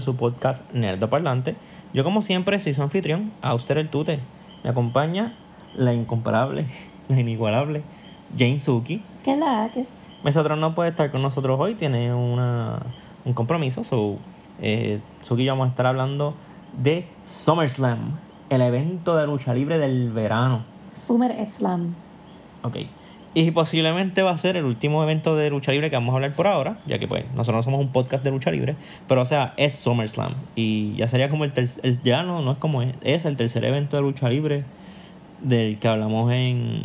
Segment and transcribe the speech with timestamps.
[0.00, 1.56] su podcast Nerdo Parlante.
[1.92, 4.20] Yo como siempre soy su anfitrión, Auster el Tute.
[4.64, 5.34] Me acompaña
[5.76, 6.66] la incomparable,
[7.08, 7.82] la inigualable
[8.36, 9.02] Jane Suki.
[9.24, 9.88] ¿Qué la que es?
[10.24, 12.80] Nosotros no puede estar con nosotros hoy, tiene una,
[13.24, 13.84] un compromiso.
[13.84, 14.18] So,
[14.60, 16.34] eh, Suki y yo vamos a estar hablando
[16.76, 18.18] de SummerSlam,
[18.50, 20.64] el evento de lucha libre del verano.
[20.94, 21.94] Summer Slam.
[22.62, 22.76] Ok.
[23.32, 26.32] Y posiblemente va a ser el último evento de lucha libre que vamos a hablar
[26.32, 28.74] por ahora, ya que pues nosotros no somos un podcast de lucha libre,
[29.06, 30.34] pero o sea, es SummerSlam.
[30.56, 33.64] Y ya sería como el, tercer, ya no, no es como es, es el tercer
[33.64, 34.64] evento de lucha libre
[35.42, 36.82] del que hablamos en,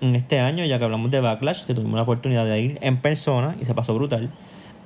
[0.00, 2.96] en este año, ya que hablamos de Backlash, que tuvimos la oportunidad de ir en
[2.96, 4.30] persona y se pasó brutal.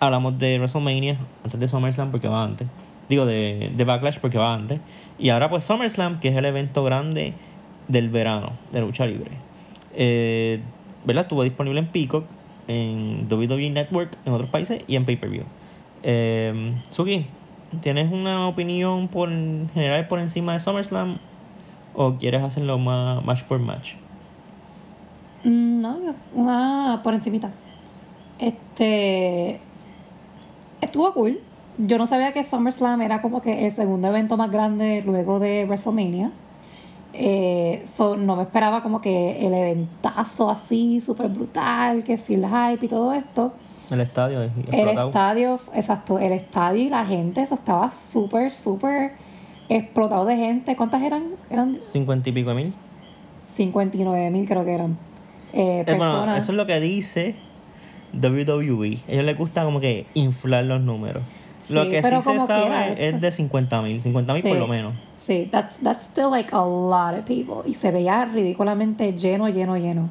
[0.00, 2.68] Hablamos de WrestleMania antes de SummerSlam porque va antes.
[3.08, 4.78] Digo, de, de Backlash porque va antes.
[5.18, 7.32] Y ahora pues SummerSlam, que es el evento grande
[7.88, 9.30] del verano de lucha libre.
[9.94, 10.60] Eh,
[11.04, 11.22] ¿verdad?
[11.24, 12.24] Estuvo disponible en Peacock,
[12.66, 15.44] en WWE Network en otros países y en pay-per-view.
[16.02, 17.26] Eh, Suki,
[17.80, 21.18] ¿tienes una opinión por general por encima de SummerSlam
[21.94, 23.94] o quieres hacerlo más match por match?
[25.44, 25.98] Mm, No,
[26.34, 27.50] una por encimita.
[28.38, 29.60] Este.
[30.80, 31.40] Estuvo cool.
[31.78, 35.64] Yo no sabía que SummerSlam era como que el segundo evento más grande luego de
[35.64, 36.30] WrestleMania.
[37.20, 42.46] Eh, so, no me esperaba como que el eventazo así, súper brutal, que sí, el
[42.46, 43.52] hype y todo esto.
[43.90, 49.12] El estadio es El estadio, exacto, el estadio y la gente, eso estaba súper, súper
[49.68, 50.76] explotado de gente.
[50.76, 51.24] ¿Cuántas eran?
[51.50, 52.74] Eran 50 y pico de mil.
[53.44, 54.92] 59 mil creo que eran.
[55.54, 56.42] Eh, Eh, bueno, personas.
[56.42, 57.34] eso es lo que dice
[58.14, 58.98] WWE.
[59.08, 61.22] A ellos les gusta como que inflar los números.
[61.70, 64.00] Lo Sí, que sí pero se como sabe es de 50 mil.
[64.02, 64.58] 50 mil por Sí.
[64.58, 64.94] lo menos.
[65.16, 67.68] Sí, that's, that's still like a lot of people.
[67.68, 70.08] Y se veía ridículamente lleno, lleno, lleno.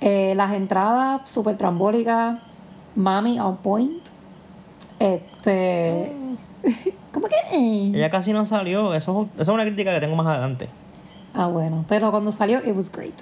[0.00, 2.38] Eh, las entradas súper trambólicas.
[2.96, 4.02] Mami on point.
[4.98, 6.12] Este.
[7.12, 7.36] ¿Cómo que?
[7.52, 7.92] eh?
[7.94, 8.94] Ella casi no salió.
[8.94, 10.68] Eso, eso es una crítica que tengo más adelante.
[11.34, 11.84] Ah, bueno.
[11.88, 13.14] Pero cuando salió, it was great.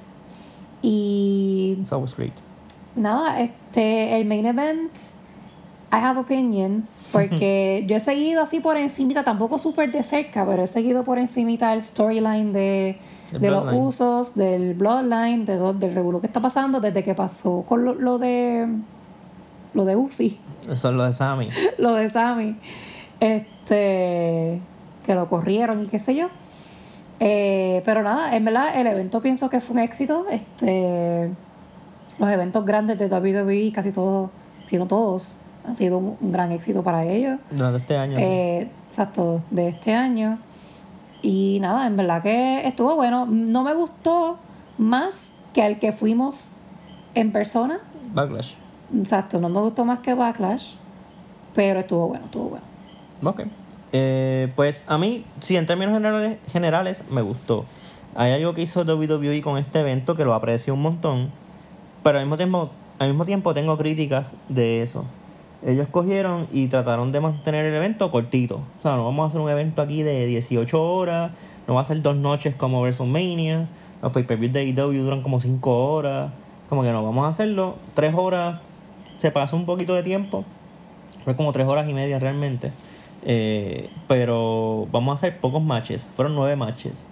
[0.83, 1.79] Y.
[1.89, 2.33] So was great.
[2.97, 4.19] Nada, este.
[4.21, 4.93] El main event.
[5.91, 7.05] I have opinions.
[7.13, 11.19] Porque yo he seguido así por encimita, tampoco súper de cerca, pero he seguido por
[11.19, 12.99] encimita el storyline de,
[13.33, 17.65] El de los usos, del bloodline, de, del revuelo que está pasando desde que pasó
[17.69, 18.67] con lo, lo de.
[19.75, 20.39] Lo de Uzi,
[20.69, 21.51] Eso es lo de Sammy.
[21.79, 22.57] lo de Sammy.
[23.21, 24.61] Este.
[25.05, 26.29] Que lo corrieron y qué sé yo.
[27.21, 30.27] Eh, pero nada, en verdad el evento pienso que fue un éxito.
[30.31, 31.31] Este,
[32.19, 34.31] los eventos grandes de WWE, casi todos,
[34.67, 35.37] si no todos,
[35.69, 37.39] han sido un, gran éxito para ellos.
[37.51, 38.19] Durante este año.
[38.19, 40.39] Eh, exacto, de este año.
[41.23, 43.27] Y nada, en verdad que estuvo bueno.
[43.27, 44.39] No me gustó
[44.79, 46.57] más que el que fuimos
[47.15, 47.81] en persona.
[48.15, 48.55] Backlash.
[48.97, 50.75] Exacto, no me gustó más que Backlash.
[51.55, 52.65] Pero estuvo bueno, estuvo bueno.
[53.23, 53.43] Ok.
[53.93, 57.65] Eh, pues a mí, sí, en términos generales, generales, me gustó.
[58.15, 61.31] Hay algo que hizo WWE con este evento que lo aprecio un montón,
[62.03, 65.05] pero al mismo tiempo, al mismo tiempo tengo críticas de eso.
[65.67, 68.61] Ellos cogieron y trataron de mantener el evento cortito.
[68.79, 71.33] O sea, no vamos a hacer un evento aquí de 18 horas,
[71.67, 73.69] no va a ser dos noches como WrestleMania,
[74.01, 76.33] los pay-per-views de AEW duran como 5 horas.
[76.69, 78.61] Como que no, vamos a hacerlo 3 horas,
[79.17, 80.45] se pasa un poquito de tiempo,
[81.25, 82.73] fue como 3 horas y media realmente.
[83.25, 86.09] Eh, pero vamos a hacer pocos matches.
[86.15, 87.07] Fueron nueve matches.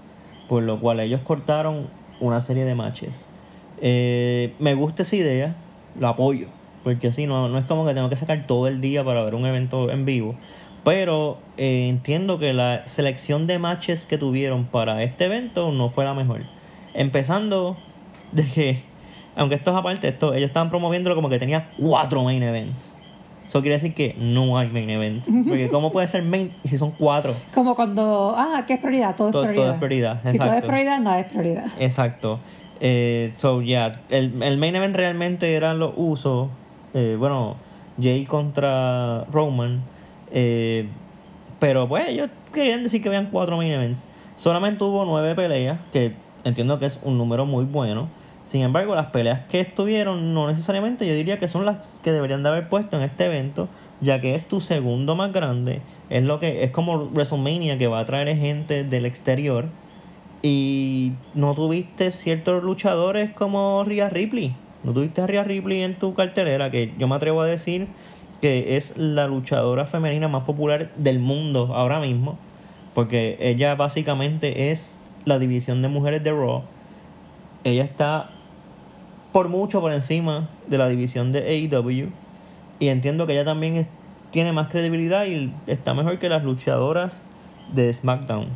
[0.49, 1.89] Por lo cual ellos cortaron
[2.21, 3.27] una serie de matches.
[3.81, 5.57] Eh, me gusta esa idea.
[5.99, 6.49] Lo apoyo.
[6.87, 9.35] Porque así no, no es como que tengo que sacar todo el día para ver
[9.35, 10.37] un evento en vivo.
[10.85, 16.05] Pero eh, entiendo que la selección de matches que tuvieron para este evento no fue
[16.05, 16.43] la mejor.
[16.95, 17.77] Empezando
[18.31, 18.83] de que,
[19.35, 22.99] aunque esto es aparte, esto, ellos estaban promoviéndolo como que tenía cuatro main events.
[23.45, 25.25] Eso quiere decir que no hay main event.
[25.49, 27.35] Porque ¿cómo puede ser main si son cuatro?
[27.53, 29.17] Como cuando, ah, ¿qué es prioridad?
[29.17, 29.75] Todo es Todo- todo prioridad.
[29.75, 31.67] es prioridad, Si todo es prioridad, nada es prioridad.
[31.81, 32.39] Exacto.
[32.79, 36.49] Eh, so, yeah, el, el main event realmente eran los usos.
[36.97, 37.57] Eh, bueno,
[38.01, 39.83] Jay contra Roman.
[40.33, 40.89] eh,
[41.59, 44.09] pero pues ellos querían decir que habían cuatro main events.
[44.37, 46.15] Solamente hubo nueve peleas, que
[46.45, 48.09] entiendo que es un número muy bueno.
[48.47, 52.43] Sin embargo, las peleas que estuvieron no necesariamente yo diría que son las que deberían
[52.43, 53.69] de haber puesto en este evento,
[54.01, 55.83] ya que es tu segundo más grande.
[56.09, 59.67] Es lo que es como WrestleMania que va a traer gente del exterior.
[60.43, 64.55] Y no tuviste ciertos luchadores como Rhea Ripley.
[64.87, 67.89] No tuviste a Rhea Ripley en tu cartelera, que yo me atrevo a decir
[68.41, 72.39] que es la luchadora femenina más popular del mundo ahora mismo.
[72.95, 76.63] Porque ella básicamente es la división de mujeres de Raw.
[77.65, 78.31] Ella está
[79.33, 82.13] por mucho por encima de la división de AEW.
[82.79, 83.89] Y entiendo que ella también
[84.31, 87.25] tiene más credibilidad y está mejor que las luchadoras
[87.75, 88.47] de SmackDown.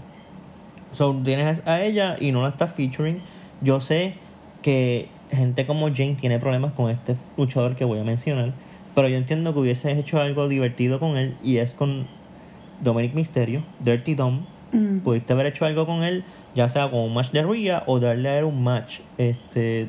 [0.93, 3.21] So, tienes a ella y no la estás featuring.
[3.62, 4.15] Yo sé
[4.62, 8.53] que gente como Jane tiene problemas con este luchador que voy a mencionar.
[8.94, 12.06] Pero yo entiendo que hubiese hecho algo divertido con él y es con
[12.81, 14.41] Dominic Mysterio, Dirty Dom.
[14.73, 14.99] Mm.
[14.99, 16.25] Pudiste haber hecho algo con él,
[16.55, 19.00] ya sea con un match de Rhea o darle a él un match.
[19.19, 19.88] Este,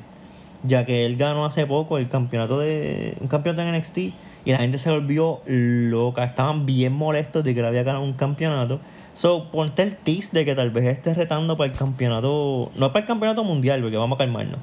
[0.63, 3.17] ya que él ganó hace poco el campeonato de.
[3.19, 3.97] un campeonato en NXT
[4.45, 6.23] y la gente se volvió loca.
[6.23, 8.79] Estaban bien molestos de que él había ganado un campeonato.
[9.13, 12.71] So, ponte el tease de que tal vez esté retando para el campeonato.
[12.75, 14.59] No para el campeonato mundial, porque vamos a calmarnos.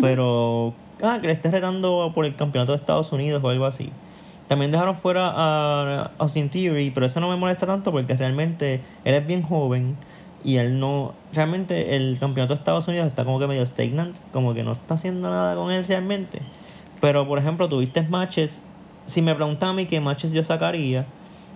[0.00, 0.74] Pero.
[1.02, 3.90] Ah, que le esté retando por el campeonato de Estados Unidos o algo así.
[4.48, 9.14] También dejaron fuera a Austin Theory, pero eso no me molesta tanto porque realmente él
[9.14, 9.96] es bien joven
[10.42, 11.12] y él no.
[11.34, 14.94] Realmente el campeonato de Estados Unidos está como que medio stagnant, como que no está
[14.94, 16.40] haciendo nada con él realmente.
[17.00, 18.62] Pero por ejemplo, tuviste matches.
[19.06, 21.04] Si me preguntan a mí qué matches yo sacaría,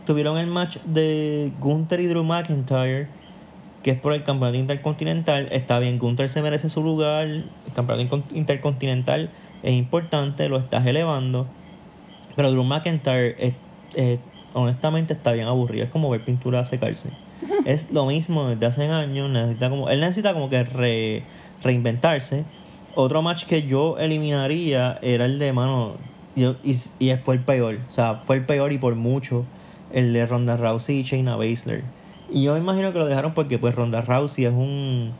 [0.06, 3.08] tuvieron el match de Gunther y Drew McIntyre,
[3.82, 5.48] que es por el campeonato intercontinental.
[5.50, 7.26] Está bien, Gunther se merece su lugar.
[7.26, 7.44] El
[7.74, 9.30] campeonato intercontinental
[9.62, 11.46] es importante, lo estás elevando.
[12.36, 13.54] Pero Drew McIntyre, es-
[13.94, 14.18] es-
[14.54, 15.84] honestamente, está bien aburrido.
[15.84, 17.08] Es como ver pintura secarse.
[17.66, 19.28] es lo mismo desde hace años.
[19.30, 21.22] Necesita como, él necesita como que re-
[21.62, 22.44] reinventarse.
[22.94, 25.94] Otro match que yo eliminaría era el de mano.
[26.36, 27.78] Yo, y, y fue el peor.
[27.90, 29.44] O sea, fue el peor y por mucho.
[29.92, 31.82] El de Ronda Rousey y Shayna Baszler.
[32.32, 35.12] Y yo me imagino que lo dejaron porque pues Ronda Rousey es un,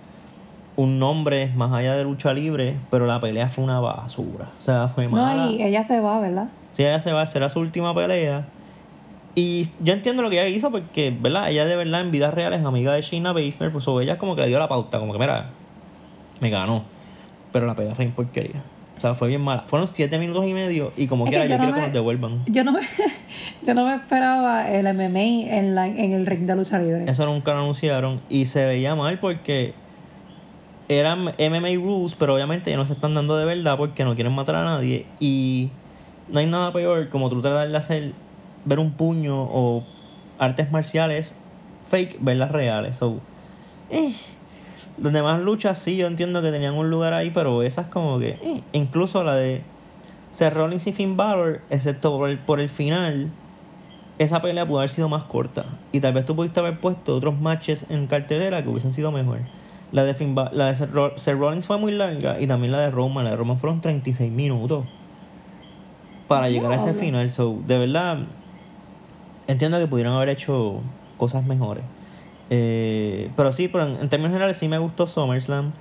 [0.76, 2.76] un nombre más allá de lucha libre.
[2.90, 4.48] Pero la pelea fue una basura.
[4.58, 5.46] O sea, fue mala.
[5.46, 6.48] No, y ella se va, ¿verdad?
[6.72, 8.46] Sí, ella se va a su última pelea.
[9.34, 11.50] Y yo entiendo lo que ella hizo porque, ¿verdad?
[11.50, 14.34] Ella de verdad en vida real es amiga de Shayna Baszler, pues o ella como
[14.34, 15.46] que le dio la pauta, como que, mira,
[16.40, 16.84] me ganó.
[17.50, 18.62] Pero la pelea fue en porquería.
[18.96, 19.64] O sea, fue bien mala.
[19.66, 21.82] Fueron siete minutos y medio y como Es quiera que yo, yo no quiero que
[21.82, 22.44] nos devuelvan.
[22.46, 22.80] Yo no me,
[23.64, 27.04] yo no me esperaba el MMA en, la, en el ring de lucha libre.
[27.06, 29.74] Eso nunca lo anunciaron y se veía mal porque
[30.88, 34.32] eran MMA rules, pero obviamente ya no se están dando de verdad porque no quieren
[34.34, 35.06] matar a nadie.
[35.20, 35.70] Y
[36.28, 38.12] no hay nada peor como tú tratar de hacer
[38.64, 39.84] ver un puño o
[40.38, 41.34] artes marciales
[41.88, 42.96] fake, verlas reales.
[42.96, 43.20] So,
[43.90, 44.12] eh.
[45.02, 48.30] Las demás luchas sí, yo entiendo que tenían un lugar ahí, pero esas como que...
[48.42, 48.62] eh.
[48.72, 49.62] Incluso la de
[50.32, 53.30] Seth Rollins y Finn Balor, excepto por el, por el final,
[54.18, 55.64] esa pelea pudo haber sido más corta.
[55.92, 59.38] Y tal vez tú pudiste haber puesto otros matches en cartelera que hubiesen sido mejor.
[59.90, 62.78] La de, Finn la de Seth, Ro- Seth Rollins fue muy larga y también la
[62.80, 63.24] de Roman.
[63.24, 64.86] La de Roman fueron 36 minutos
[66.28, 67.30] para llegar a ese final.
[67.30, 68.18] So, de verdad,
[69.48, 70.80] entiendo que pudieron haber hecho
[71.18, 71.84] cosas mejores.
[72.50, 75.72] Eh, pero sí, pero en, en términos generales sí me gustó SummerSlam.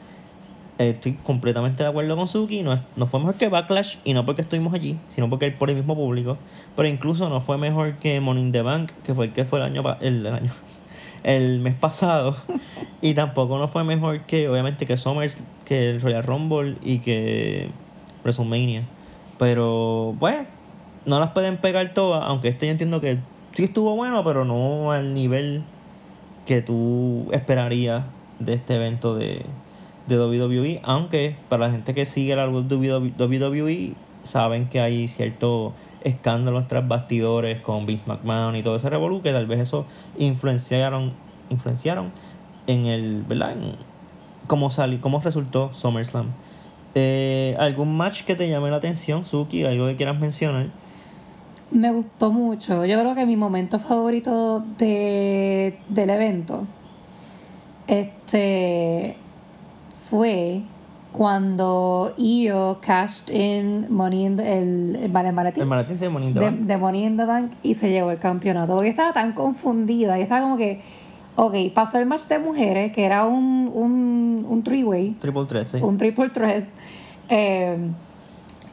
[0.90, 2.64] Estoy completamente de acuerdo con Suki.
[2.64, 5.76] No, no fue mejor que Backlash y no porque estuvimos allí, sino porque por el
[5.76, 6.38] mismo público.
[6.76, 9.66] Pero incluso no fue mejor que Money the Bank, que fue el que fue el
[9.66, 10.52] año, el año
[11.24, 12.36] el mes pasado.
[13.02, 17.70] y tampoco no fue mejor que, obviamente, que Summers, que el Royal Rumble y que
[18.24, 18.84] WrestleMania.
[19.38, 20.48] Pero, pues,
[21.06, 23.18] no las pueden pegar todas, aunque este yo entiendo que
[23.54, 25.64] sí estuvo bueno, pero no al nivel
[26.46, 28.04] que tú esperarías
[28.40, 29.46] de este evento de,
[30.08, 30.82] de WWE.
[30.84, 33.94] Aunque para la gente que sigue la WWE,
[34.24, 39.32] saben que hay ciertos escándalos tras bastidores con Vince McMahon y todo ese revolú, que
[39.32, 39.86] tal vez eso
[40.18, 41.14] influenciaron,
[41.50, 42.12] influenciaron
[42.68, 43.52] en el, ¿verdad?
[43.52, 43.76] En
[44.48, 46.28] cómo, sali, cómo resultó SummerSlam.
[46.96, 49.64] Eh, ¿Algún match que te llame la atención, Suki?
[49.64, 50.68] ¿Algo que quieras mencionar?
[51.72, 52.86] Me gustó mucho.
[52.86, 56.66] Yo creo que mi momento favorito de, del evento
[57.92, 59.18] este
[60.12, 60.62] fue
[61.14, 65.68] cuando Io cashed in Money in the, el, el, el maletín El
[66.12, 66.60] Money in the de, Bank.
[66.60, 68.74] de Money in the Bank y se llevó el campeonato.
[68.74, 70.20] Porque estaba tan confundida.
[70.20, 70.82] Y estaba como que,
[71.36, 75.78] ok, pasó el match de mujeres, que era un, un, un three-way, Triple threat, sí.
[75.82, 76.66] un triple threat,
[77.30, 77.78] eh,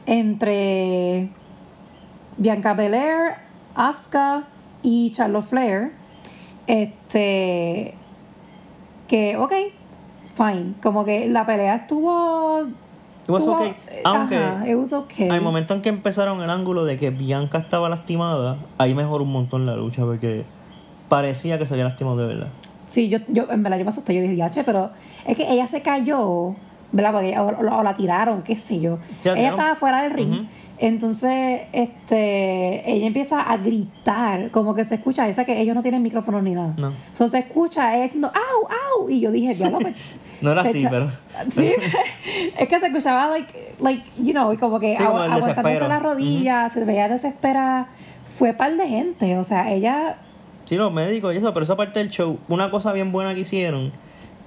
[0.05, 1.29] entre
[2.37, 3.35] Bianca Belair,
[3.75, 4.43] Asuka
[4.83, 5.91] y Charlotte Flair.
[6.67, 7.95] Este.
[9.07, 9.53] Que, ok,
[10.39, 10.73] fine.
[10.81, 12.61] Como que la pelea estuvo.
[12.61, 13.73] It was estuvo- okay,
[14.05, 15.29] aunque Ajá, it was okay.
[15.29, 19.31] Al momento en que empezaron el ángulo de que Bianca estaba lastimada, ahí mejoró un
[19.31, 20.45] montón la lucha porque
[21.09, 22.47] parecía que se había lastimado de verdad.
[22.87, 24.89] Sí, yo, yo en verdad yo me asusté, yo dije, "Yache", pero
[25.27, 26.55] es que ella se cayó,
[26.91, 27.11] ¿verdad?
[27.13, 28.97] Porque, o, o- o la tiraron, qué sé yo.
[29.23, 30.31] Ella estaba fuera del ring.
[30.33, 30.47] Ujú.
[30.81, 36.01] Entonces, este, ella empieza a gritar, como que se escucha, esa que ellos no tienen
[36.01, 36.73] micrófono ni nada.
[36.77, 36.93] No.
[37.13, 39.09] So, se escucha ella diciendo, ¡au, au!
[39.09, 39.79] Y yo dije, ya lo
[40.41, 41.09] No era así, echa- pero.
[41.53, 41.73] Sí,
[42.57, 46.01] es que se escuchaba, like, like you know, y como que Sí, agu- aguantándose las
[46.01, 47.87] rodillas, se veía desesperada.
[48.37, 49.37] fue par de gente.
[49.37, 50.15] O sea, ella.
[50.63, 53.41] Sí, los médicos y eso, pero esa parte del show, una cosa bien buena que
[53.41, 53.91] hicieron,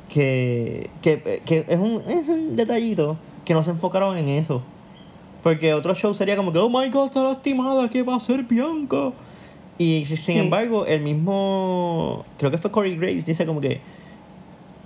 [0.09, 4.63] que, que, que es, un, es un detallito, que no se enfocaron en eso.
[5.43, 8.45] Porque otro show sería como que, oh my god, está lastimada, ¿qué va a hacer
[8.45, 9.11] Bianca?
[9.79, 10.39] Y sin Sí.
[10.39, 13.81] embargo, el mismo, creo que fue Corey Graves, dice como que,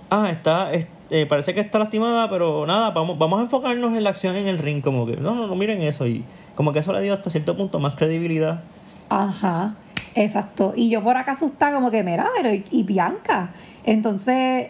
[0.09, 4.03] ah, está, es- eh, parece que está lastimada, pero nada, vamos, vamos a enfocarnos en
[4.03, 6.07] la acción en el ring, como que, no, no, no miren eso.
[6.07, 6.23] Y
[6.55, 8.61] como que eso le dio hasta cierto punto más credibilidad.
[9.09, 9.75] Ajá,
[10.15, 10.73] exacto.
[10.75, 13.51] Y yo por acá asustada como que, mira, pero y, y Bianca.
[13.85, 14.67] Entonces,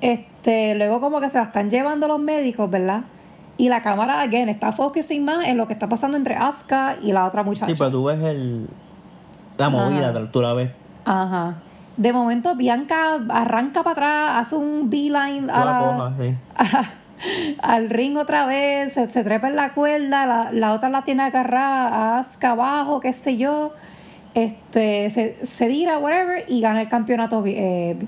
[0.00, 3.02] este, luego como que se la están llevando los médicos, ¿verdad?
[3.58, 7.12] Y la cámara, again, está focusing más en lo que está pasando entre Asuka y
[7.12, 7.66] la otra muchacha.
[7.66, 8.66] Sí, pero tú ves el,
[9.58, 9.76] la Ajá.
[9.76, 10.70] movida, tú la ves.
[11.04, 11.54] Ajá.
[11.96, 16.34] De momento, Bianca arranca para atrás, hace un beeline a la cojas, sí.
[17.62, 21.24] al ring otra vez, se, se trepa en la cuerda, la, la otra la tiene
[21.24, 23.72] agarrada a Asuka abajo, qué sé yo.
[24.34, 27.98] Este, se, se tira, whatever, y gana el campeonato eh,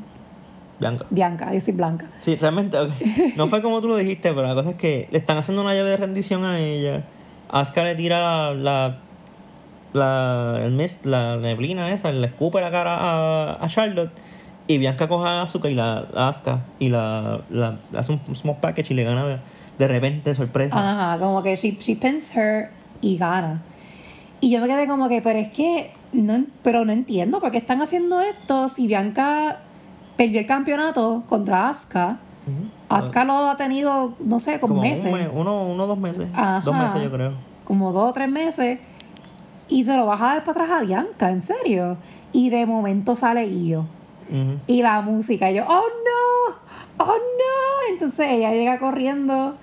[0.79, 1.07] Bianca.
[1.11, 2.07] Bianca, yo soy Blanca.
[2.25, 2.91] Sí, realmente, ok.
[3.37, 5.75] no fue como tú lo dijiste, pero la cosa es que le están haciendo una
[5.75, 7.05] llave de rendición a ella.
[7.51, 8.97] Asuka le tira la, la,
[9.93, 14.11] la, el mist, la neblina esa, le escupe la cara a, a Charlotte.
[14.67, 18.57] Y Bianca coge a Asuka y la a Asuka y la, la hace un small
[18.61, 19.41] package y le gana
[19.79, 20.77] de repente sorpresa.
[20.77, 23.63] Ajá, como que she, she pins her y gana.
[24.41, 27.59] Y yo me quedé como que, pero es que, no, pero no entiendo por qué
[27.59, 29.61] están haciendo esto si Bianca
[30.17, 32.19] perdió el campeonato contra Asuka.
[32.47, 32.69] Ujú.
[32.89, 35.07] Asuka lo ha tenido, no sé, como, Como meses.
[35.07, 36.29] un mes, uno, uno, dos meses.
[36.33, 36.61] Ajá.
[36.65, 37.33] Dos meses yo creo.
[37.65, 38.79] como dos o tres meses
[39.69, 41.97] y se lo vas a dar para atrás a Bianca, en serio.
[42.33, 43.81] Y de momento sale Io.
[44.31, 44.59] Ujú.
[44.67, 46.57] Y la música, y yo, oh no,
[47.05, 47.93] oh no.
[47.93, 49.57] Entonces ella llega corriendo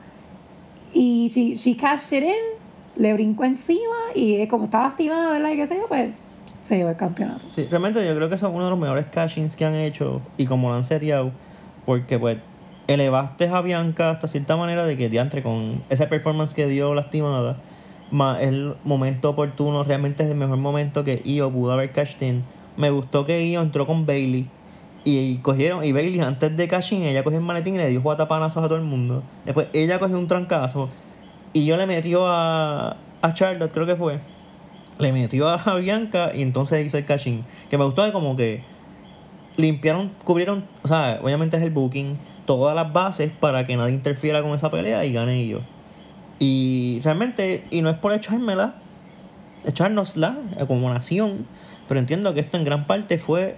[0.93, 5.51] y she, she cashed it in, le brincó encima y como estaba lastimada, ¿verdad?
[5.51, 6.10] Y qué sé yo, pues
[6.72, 7.44] se llevó el campeonato.
[7.50, 10.46] Sí, realmente yo creo que son uno de los mejores cashings que han hecho y
[10.46, 11.32] como lo han seriado,
[11.86, 12.38] porque pues
[12.88, 17.58] elevaste a Bianca hasta cierta manera de que diantre con esa performance que dio lastimada,
[18.10, 22.42] más el momento oportuno, realmente es el mejor momento que Io pudo haber cashed in.
[22.78, 24.48] Me gustó que Io entró con Bailey
[25.04, 28.01] y cogieron, y Bailey antes de cash in, ella cogió el maletín y le dio
[28.01, 29.24] guatapanazos a todo el mundo.
[29.44, 30.88] Después ella cogió un trancazo
[31.51, 34.22] y yo le metió a, a Charlotte, creo que fue
[35.01, 37.43] le metió a Bianca y entonces hizo el cachín.
[37.70, 38.63] Que me gustó de como que
[39.58, 44.41] limpiaron, cubrieron, o sea, obviamente es el booking, todas las bases para que nadie interfiera
[44.41, 45.60] con esa pelea y gane yo.
[46.39, 48.75] Y realmente, y no es por echármela,
[49.65, 51.46] echárnosla como nación,
[51.88, 53.58] pero entiendo que esto en gran parte fue,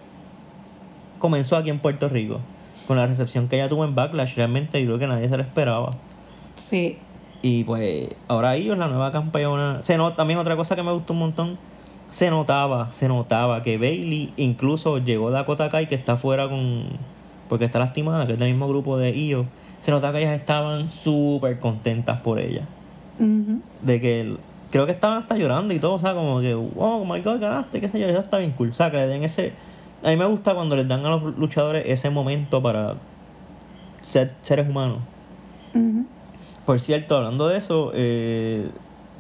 [1.20, 2.42] comenzó aquí en Puerto Rico,
[2.88, 5.44] con la recepción que ella tuvo en Backlash, realmente yo creo que nadie se lo
[5.44, 5.92] esperaba.
[6.58, 6.98] Sí.
[7.44, 9.82] Y pues ahora ellos, la nueva campeona.
[9.82, 11.58] Se nota también otra cosa que me gustó un montón.
[12.10, 16.86] Se notaba, se notaba que Bailey incluso llegó Dakota Kai que está fuera con.
[17.50, 19.46] Porque está lastimada, que es del mismo grupo de ellos.
[19.78, 22.66] Se notaba que ellas estaban súper contentas por ella.
[23.82, 24.38] De que
[24.72, 27.82] creo que estaban hasta llorando y todo, o sea, como que, oh my god, ganaste,
[27.82, 28.70] qué sé yo, eso está bien cool.
[28.70, 29.52] O sea, que le den ese.
[30.02, 32.96] A mí me gusta cuando les dan a los luchadores ese momento para
[34.02, 35.00] ser seres humanos.
[35.76, 36.06] Ujú.
[36.66, 38.70] Por cierto, hablando de eso, eh,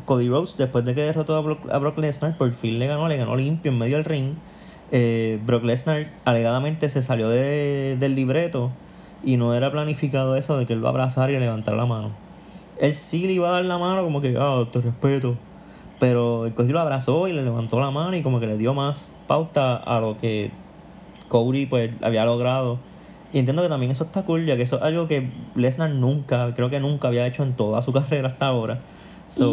[0.06, 3.08] Cody Rhodes, después de que derrotó a Brock, a Brock Lesnar, por fin le ganó,
[3.08, 4.34] le ganó limpio en medio del ring.
[4.92, 8.72] Eh, Brock Lesnar alegadamente se salió de- del libreto
[9.24, 12.12] y no era planificado eso de que él lo abrazara y levantar la mano.
[12.80, 15.36] Él sí le iba a dar la mano como que, ah, te respeto.
[16.00, 19.18] Pero el lo abrazó y le levantó la mano y como que le dio más
[19.28, 20.52] pauta a lo que
[21.30, 22.78] Cody pues había logrado.
[23.34, 26.54] Y entiendo que también eso está cool, ya que eso es algo que Lesnar nunca,
[26.54, 28.80] creo que nunca había hecho en toda su carrera hasta ahora.
[29.28, 29.46] So,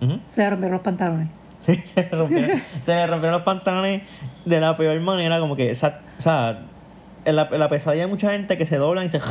[0.00, 0.20] Y-.
[0.28, 1.28] Se le rompieron los pantalones.
[1.60, 4.02] Sí, se le rompieron, se le rompieron los pantalones
[4.44, 6.58] de la peor manera, como que, esa, o sea,
[7.24, 9.20] en la, en la pesadilla hay mucha gente que se dobla y se...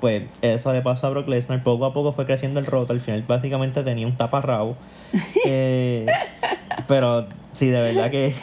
[0.00, 3.00] Pues eso le pasó a Brock Lesnar, poco a poco fue creciendo el roto, al
[3.00, 4.74] final básicamente tenía un taparrabo.
[5.46, 6.06] Eh,
[6.88, 8.34] pero sí, de verdad que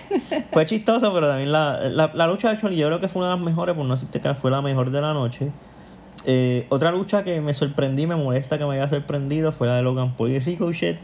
[0.51, 3.31] fue chistoso, pero también la, la, la lucha de Choli yo creo que fue una
[3.31, 5.51] de las mejores, por no decirte que fue la mejor de la noche.
[6.25, 9.81] Eh, otra lucha que me sorprendí, me molesta que me haya sorprendido, fue la de
[9.81, 10.99] Logan Paul y Ricochet.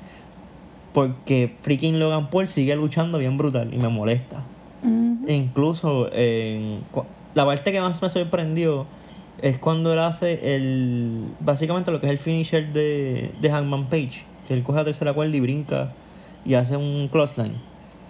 [0.94, 4.38] Porque freaking Logan Paul sigue luchando bien brutal y me molesta.
[4.84, 5.25] Ujú.
[5.27, 6.10] E incluso
[6.91, 7.03] cu-
[7.34, 8.86] la parte que más me sorprendió
[9.41, 14.24] es cuando él hace el básicamente lo que es el finisher de, de Hangman Page.
[14.48, 15.91] Que él coge la tercera cuerda y brinca
[16.45, 17.55] y hace un clothesline.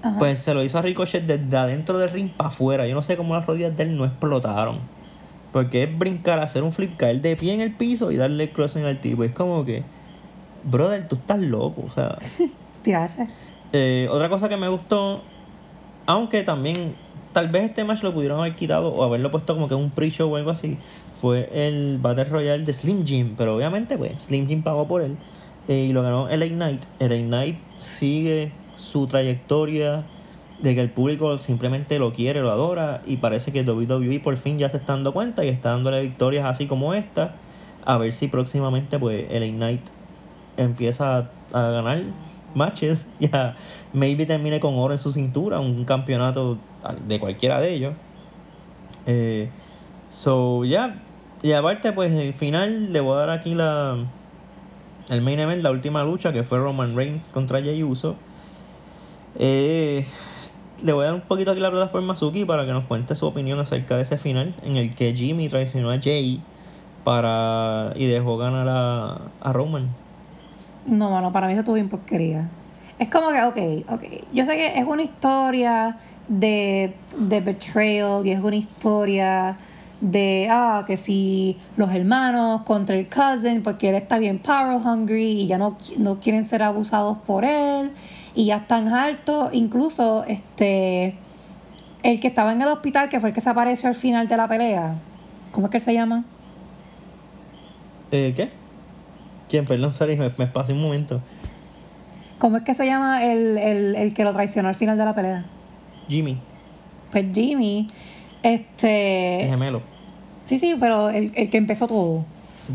[0.03, 0.19] Ajá.
[0.19, 2.85] Pues se lo hizo a Ricochet desde adentro del ring para afuera.
[2.85, 4.79] Yo no sé cómo las rodillas de él no explotaron.
[5.51, 8.85] Porque es brincar, hacer un flip, caer de pie en el piso y darle el
[8.85, 9.23] al tipo.
[9.23, 9.83] Es como que,
[10.63, 11.85] brother, tú estás loco.
[11.87, 12.17] O sea,
[13.73, 15.23] eh, otra cosa que me gustó
[16.05, 16.93] Aunque también,
[17.31, 20.31] tal vez este match lo pudieron haber quitado o haberlo puesto como que un pre-show
[20.31, 20.77] o algo así.
[21.19, 23.35] Fue el Battle Royale de Slim Jim.
[23.37, 25.15] Pero obviamente, pues, Slim Jim pagó por él.
[25.67, 26.83] Eh, y lo ganó LA Knight.
[26.99, 30.03] LA Knight sigue su trayectoria
[30.59, 33.01] de que el público simplemente lo quiere, lo adora.
[33.05, 36.45] Y parece que WWE por fin ya se está dando cuenta y está dándole victorias
[36.45, 37.35] así como esta.
[37.85, 39.81] A ver si próximamente, pues, LA Knight
[40.57, 42.03] empieza a, a ganar
[42.55, 43.05] matches.
[43.19, 43.55] Ya,
[43.93, 46.57] maybe termine con oro en su cintura, un campeonato
[47.07, 47.93] de cualquiera de ellos.
[49.05, 49.49] Eh,
[50.09, 50.99] so, ya.
[51.41, 53.97] Y aparte, pues, el final le voy a dar aquí la.
[55.09, 58.15] El main event, la última lucha que fue Roman Reigns contra Jey Uso.
[59.37, 60.05] Eh,
[60.83, 63.13] le voy a dar un poquito aquí la plataforma a Suki para que nos cuente
[63.15, 66.41] su opinión acerca de ese final en el que Jimmy traicionó a Jay
[67.03, 69.89] para y dejó ganar a, a Roman.
[70.87, 72.49] No, mano, para mí eso estuvo bien porquería.
[72.97, 74.03] Es como que, ok, ok.
[74.33, 75.97] Yo sé que es una historia
[76.27, 79.57] de, de betrayal y es una historia
[80.01, 85.41] de, ah, que si los hermanos contra el cousin, porque él está bien power hungry
[85.41, 87.91] y ya no, no quieren ser abusados por él
[88.35, 89.49] y ya están hartos.
[89.53, 91.15] Incluso, este,
[92.03, 94.37] el que estaba en el hospital, que fue el que se apareció al final de
[94.37, 94.95] la pelea.
[95.51, 96.23] ¿Cómo es que él se llama?
[98.11, 98.49] Eh, ¿Qué?
[99.49, 99.65] ¿Quién?
[99.65, 101.21] Perdón, sorry, me, me pasé un momento.
[102.39, 105.15] ¿Cómo es que se llama el, el, el que lo traicionó al final de la
[105.15, 105.45] pelea?
[106.07, 106.37] Jimmy,
[107.11, 107.87] Pues Jimmy,
[108.47, 109.47] el este.
[109.49, 109.81] gemelo.
[110.45, 112.25] Sí, sí, pero el, el que empezó todo.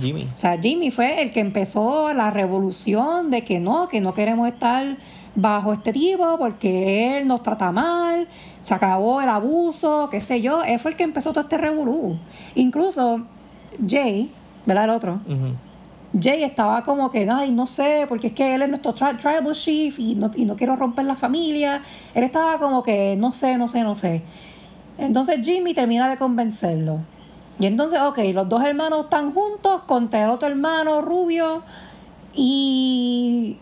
[0.01, 0.29] Jimmy.
[0.33, 4.47] O sea, Jimmy fue el que empezó la revolución de que no, que no queremos
[4.49, 4.97] estar
[5.35, 8.29] bajo este tipo porque él nos trata mal,
[8.63, 10.63] se acabó el abuso, qué sé yo.
[10.63, 12.19] Él fue el que empezó todo este revolú.
[12.55, 13.23] Incluso
[13.89, 14.31] Jay,
[14.67, 14.85] ¿verdad?
[14.85, 15.21] El otro.
[16.21, 19.55] Jay estaba como que, ay, no sé, porque es que él es nuestro tri- tribal
[19.55, 21.83] chief y no, y no quiero romper la familia.
[22.15, 24.23] Él estaba como que, no sé, no sé, no sé.
[25.01, 27.01] Entonces Jimmy termina de convencerlo.
[27.59, 31.63] Y entonces, ok, los dos hermanos están juntos contra el otro hermano rubio
[32.35, 33.59] y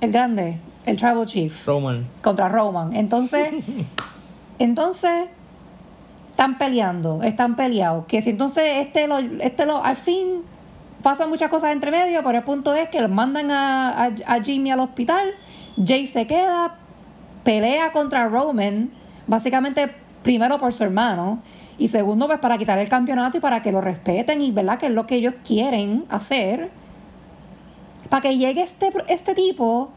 [0.00, 2.06] el grande, el tribal chief Roman.
[2.22, 2.94] contra Roman.
[2.94, 3.54] Entonces,
[4.58, 5.28] entonces
[6.30, 8.06] están peleando, están peleados.
[8.06, 10.42] Que si entonces este lo, este lo, al fin
[11.02, 14.42] pasan muchas cosas entre medio, pero el punto es que los mandan a, a, a
[14.42, 15.30] Jimmy al hospital,
[15.82, 16.74] Jay se queda,
[17.44, 18.90] pelea contra Roman,
[19.28, 21.40] básicamente primero por su hermano.
[21.78, 24.78] Y segundo, pues para quitar el campeonato y para que lo respeten y, ¿verdad?
[24.78, 26.70] Que es lo que ellos quieren hacer.
[28.08, 29.90] Para que llegue este, este tipo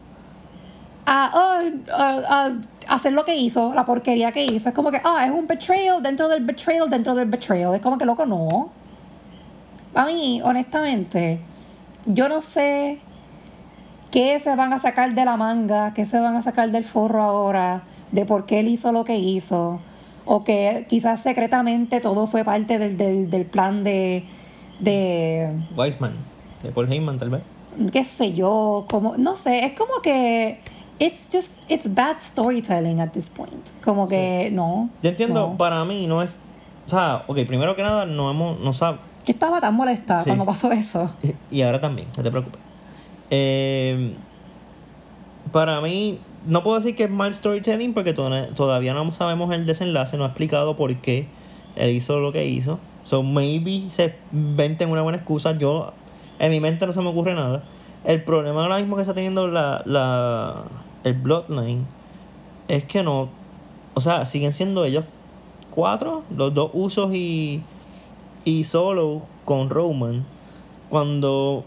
[1.06, 1.62] a, ah,
[1.98, 4.68] a- a hacer lo que hizo, la porquería que hizo.
[4.68, 7.74] Es como que, ah, es un betrayal dentro del betrayal dentro del betrayal.
[7.74, 8.70] Es como que loco, no.
[9.94, 11.40] A mí, honestamente,
[12.06, 13.00] yo no sé
[14.12, 17.22] qué se van a sacar de la manga, qué se van a sacar del forro
[17.22, 19.80] ahora, de por qué él hizo lo que hizo.
[20.24, 24.24] O que quizás secretamente todo fue parte del, del, del plan de,
[24.78, 26.12] de Wiseman.
[26.62, 27.42] De Paul Heyman, tal vez.
[27.90, 30.60] qué sé yo, como, no sé, es como que
[31.00, 33.68] it's just, it's bad storytelling at this point.
[33.84, 34.90] Como que no.
[35.02, 35.56] Yo entiendo, no.
[35.56, 36.36] para mí no es.
[36.86, 38.60] O sea, ok, primero que nada, no hemos.
[38.60, 40.26] No sab- Yo estaba tan molesta Sí.
[40.26, 41.10] cuando pasó eso.
[41.50, 42.60] Y ahora también, no te preocupes.
[43.30, 44.14] Eh,
[45.50, 49.66] para mí, no puedo decir que es mal storytelling porque toda- todavía no sabemos el
[49.66, 51.26] desenlace, no ha explicado por qué
[51.76, 52.78] él hizo lo que hizo.
[53.04, 55.56] So maybe se inventen una buena excusa.
[55.58, 55.92] Yo,
[56.38, 57.62] en mi mente no se me ocurre nada.
[58.04, 60.64] El problema ahora mismo que está teniendo la, la,
[61.04, 61.84] el Bloodline
[62.68, 63.28] es que no.
[63.94, 65.04] O sea, siguen siendo ellos
[65.70, 67.62] cuatro, los dos usos y,
[68.44, 70.24] y solo con Roman.
[70.88, 71.64] Cuando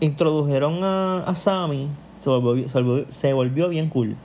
[0.00, 1.88] introdujeron a, a Sammy,
[2.20, 4.16] se volvió, se, volvió, se volvió bien cool.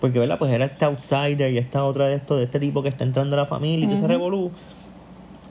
[0.00, 0.38] Porque, ¿verdad?
[0.38, 3.36] Pues era este outsider y esta otra de esto, de este tipo que está entrando
[3.36, 4.50] a la familia y todo ese revolú.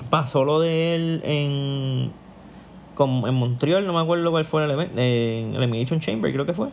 [0.10, 2.12] Pasó lo de él en.
[2.94, 4.94] Como en Montreal, no me acuerdo cuál fue el evento.
[4.98, 6.70] En el Elimination Chamber, creo que fue.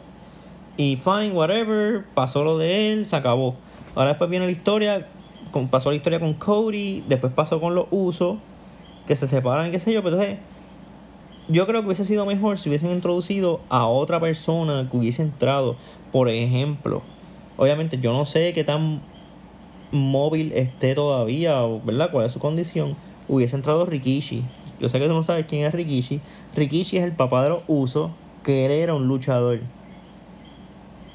[0.77, 2.05] Y fine, whatever.
[2.15, 3.57] Pasó lo de él, se acabó.
[3.95, 5.07] Ahora después viene la historia.
[5.51, 7.03] Con, pasó la historia con Cody.
[7.09, 8.37] Después pasó con los usos.
[9.07, 10.03] Que se separan y qué sé yo.
[10.03, 10.52] Pero entonces.
[11.49, 15.77] Yo creo que hubiese sido mejor si hubiesen introducido a otra persona que hubiese entrado.
[16.13, 17.03] Por ejemplo.
[17.57, 19.01] Obviamente yo no sé qué tan
[19.91, 22.11] móvil esté todavía, ¿verdad?
[22.11, 22.97] ¿Cuál es su condición?
[23.29, 24.43] Hubiese entrado Rikishi.
[24.81, 26.21] Yo sé que tú no sabes quién es Rikishi.
[26.57, 28.11] Rikishi es el papá de los usos,
[28.43, 29.61] que él era un luchador.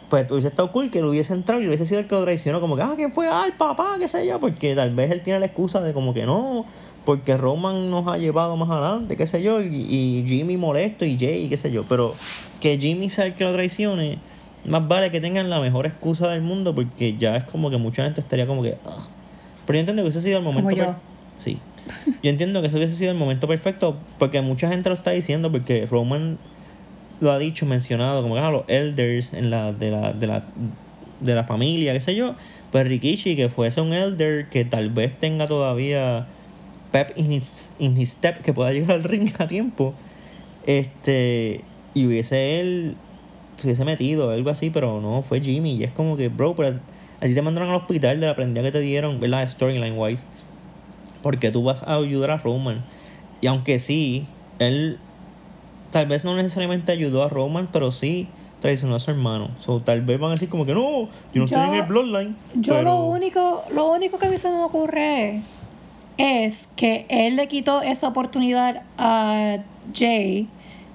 [0.10, 2.62] Pues hubiese estado cool que él hubiese entrado y hubiese sido el que lo traicionó,
[2.62, 3.28] como que, ah, ¿quién fue?
[3.28, 6.14] Ah, el papá, qué sé yo, porque tal vez él tiene la excusa de como
[6.14, 6.66] que no,
[7.08, 11.18] porque Roman nos ha llevado más adelante, qué sé yo, y, y Jimmy molesto y
[11.18, 12.14] Jay, qué sé yo, pero
[12.60, 14.18] que Jimmy sea el que lo traicione,
[14.66, 18.04] más vale que tengan la mejor excusa del mundo porque ya es como que mucha
[18.04, 18.72] gente estaría como que...
[18.84, 19.08] "Ugh".
[19.66, 20.70] Pero yo entiendo que ese ha sido el momento...
[20.70, 20.96] Como yo.
[21.38, 21.60] Sí.
[22.22, 25.50] Yo entiendo que ese hubiese sido el momento perfecto porque mucha gente lo está diciendo
[25.50, 26.38] porque Roman
[27.22, 30.44] lo ha dicho, mencionado, como que ah, los elders en la, de, la, de, la,
[31.22, 32.36] de la familia, qué sé yo.
[32.74, 36.28] Pues Rikishi, que fuese un elder que tal vez tenga todavía
[37.06, 39.94] pep in his, in his step, que pueda llegar al ring a tiempo.
[40.66, 41.62] Este,
[41.94, 42.96] y hubiese él,
[43.58, 45.76] se hubiese metido, algo así, pero no, fue Jimmy.
[45.76, 46.78] Y es como que, bro, pero
[47.22, 49.48] así te mandaron al hospital de la prendida que te dieron, ¿verdad?
[49.48, 50.26] Storyline wise.
[51.22, 52.84] Porque tú vas a ayudar a Roman.
[53.42, 54.26] Y aunque sí,
[54.60, 54.98] él
[55.92, 58.28] tal vez no necesariamente ayudó a Roman, pero sí
[58.60, 59.50] traicionó a su hermano.
[59.60, 61.84] So, tal vez van a decir como que no, yo no estoy en Yo- el
[61.84, 62.36] Bloodline.
[62.56, 65.42] Yo pero- lo único, lo único que a mí se me ocurre
[66.18, 69.58] es que él le quitó esa oportunidad a
[69.94, 70.48] Jay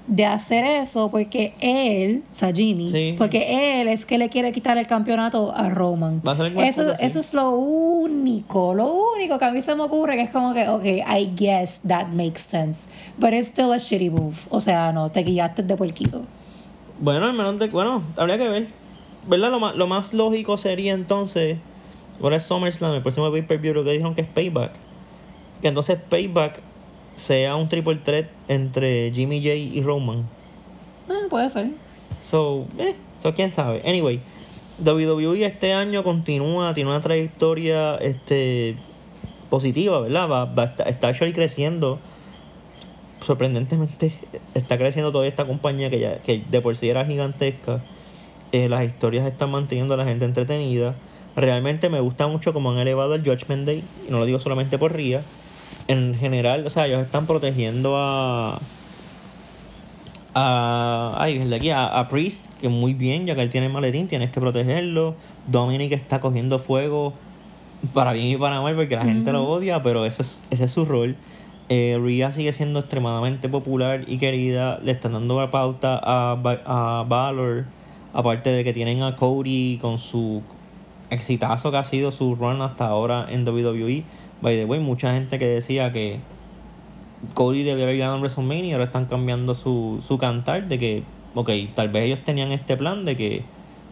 [0.08, 3.14] de hacer eso porque él, o sea, Jimmy, Sí.
[3.16, 6.20] porque él es que le quiere quitar el campeonato a Roman.
[6.26, 6.96] A Eso, sí.
[7.00, 10.54] eso es lo único, lo único que a mí se me ocurre que es como
[10.54, 14.36] que, ok, I guess that makes sense, but it's still a shitty move.
[14.50, 16.22] O sea, no, te guiaste de puerquito.
[17.00, 17.68] Bueno, al menos de.
[17.68, 18.66] Bueno, habría que ver.
[19.28, 19.50] ¿Verdad?
[19.52, 21.58] Lo más, lo más lógico sería entonces.
[22.20, 24.72] Ahora es SummerSlam, el próximo pay-per-view, lo que dijeron que es Payback.
[25.62, 26.60] Que entonces Payback
[27.16, 30.26] sea un triple threat entre Jimmy J y Roman.
[31.08, 31.68] Ah, puede ser.
[32.30, 33.82] So, eh, so quién sabe.
[33.86, 34.20] Anyway,
[34.84, 38.76] WWE este año continúa, tiene una trayectoria este
[39.50, 40.28] positiva, ¿verdad?
[40.28, 41.98] Va, va, está, está actually creciendo.
[43.20, 44.12] Sorprendentemente,
[44.54, 47.80] está creciendo todavía esta compañía que ya que de por sí era gigantesca.
[48.50, 50.94] Eh, las historias están manteniendo a la gente entretenida.
[51.36, 54.76] Realmente me gusta mucho como han elevado el Judgment Day, y no lo digo solamente
[54.76, 55.22] por Ria.
[55.88, 58.58] En general, o sea, ellos están protegiendo a,
[60.34, 63.66] a, ay, el de aquí, a, a Priest, que muy bien, ya que él tiene
[63.66, 65.14] el maletín, tienes que protegerlo.
[65.48, 67.14] Dominic está cogiendo fuego
[67.92, 70.72] para bien y para mal, porque la gente lo odia, pero ese es, ese es
[70.72, 71.16] su rol.
[71.68, 74.78] Eh, Rhea sigue siendo extremadamente popular y querida.
[74.82, 76.32] Le están dando la pauta a,
[76.66, 77.64] a Valor.
[78.12, 80.42] Aparte de que tienen a Cody con su
[81.08, 84.04] exitazo que ha sido su run hasta ahora en WWE.
[84.42, 86.18] By the way, mucha gente que decía que
[87.34, 91.02] Cody debía haber ganado en WrestleMania y ahora están cambiando su, su cantar de que,
[91.34, 93.44] ok, tal vez ellos tenían este plan de que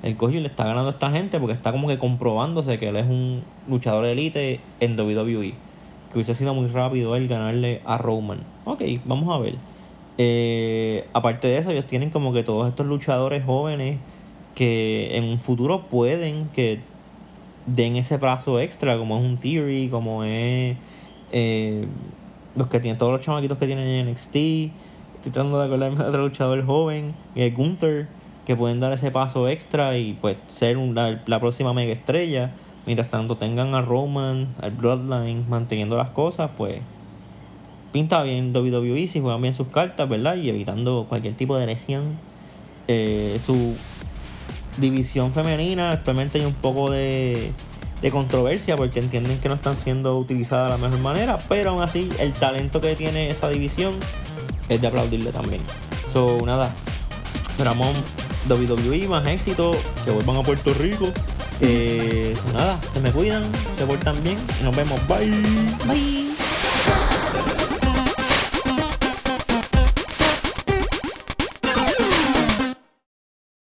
[0.02, 2.96] el Cody le está ganando a esta gente porque está como que comprobándose que él
[2.96, 5.54] es un luchador elite en WWE.
[6.10, 8.40] Que hubiese sido muy rápido él ganarle a Roman.
[8.64, 9.54] Ok, vamos a ver.
[10.18, 13.98] Eh, aparte de eso, ellos tienen como que todos estos luchadores jóvenes
[14.56, 16.80] que en un futuro pueden que
[17.74, 20.76] den ese brazo extra, como es un Theory, como es
[21.32, 21.86] eh,
[22.56, 24.36] los que tienen, todos los chamaquitos que tienen en NXT.
[24.36, 28.08] Estoy tratando de acordarme de otro luchador joven, eh, Gunther,
[28.46, 32.50] que pueden dar ese paso extra y pues ser un- la, la próxima mega estrella.
[32.86, 36.80] Mientras tanto tengan a Roman, al Bloodline, manteniendo las cosas, pues
[37.92, 40.36] pinta bien WWE si juegan bien sus cartas, ¿verdad?
[40.36, 42.18] Y evitando cualquier tipo de lesión.
[42.88, 43.74] Eh, su
[44.80, 47.52] división femenina actualmente hay un poco de,
[48.02, 51.82] de controversia porque entienden que no están siendo utilizadas de la mejor manera, pero aún
[51.82, 53.94] así el talento que tiene esa división
[54.68, 55.62] es de aplaudirle también.
[56.12, 56.74] So, nada,
[57.50, 57.94] esperamos
[58.48, 59.72] WWE más éxito,
[60.04, 61.08] que vuelvan a Puerto Rico.
[61.60, 63.42] Eh, nada, se me cuidan,
[63.76, 64.98] se portan bien y nos vemos.
[65.06, 65.30] Bye.
[65.86, 66.29] Bye.